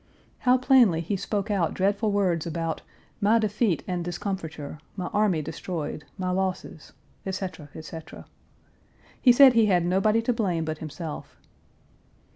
How 0.39 0.57
plainly 0.57 0.99
he 1.01 1.15
spoke 1.15 1.51
out 1.51 1.75
dreadful 1.75 2.11
words 2.11 2.47
about 2.47 2.81
"my 3.21 3.37
defeat 3.37 3.83
and 3.87 4.03
discomfiture; 4.03 4.79
my 4.95 5.05
army 5.13 5.43
destroyed, 5.43 6.05
my 6.17 6.31
losses," 6.31 6.93
etc., 7.23 7.69
etc. 7.75 8.25
He 9.21 9.31
said 9.31 9.53
he 9.53 9.67
had 9.67 9.85
nobody 9.85 10.23
to 10.23 10.33
blame 10.33 10.65
but 10.65 10.79
himself. 10.79 11.37